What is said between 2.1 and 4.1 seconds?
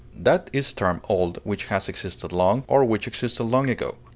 long, or which existed long ago.